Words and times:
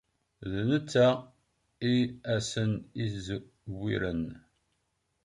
D 0.51 0.53
netta 0.69 1.07
i 1.93 1.95
asen-izewwiren. 2.35 4.23